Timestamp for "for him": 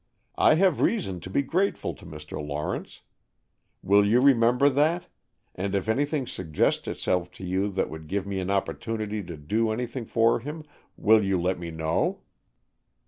10.05-10.63